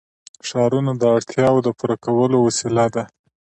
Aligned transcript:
ښارونه 0.47 0.91
د 0.97 1.03
اړتیاوو 1.15 1.65
د 1.65 1.69
پوره 1.77 1.95
کولو 2.05 2.37
وسیله 2.47 2.85
ده. 2.95 3.03